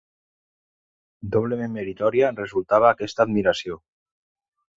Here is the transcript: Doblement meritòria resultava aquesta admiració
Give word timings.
Doblement 1.35 1.75
meritòria 1.75 2.31
resultava 2.41 2.91
aquesta 2.95 3.27
admiració 3.27 3.79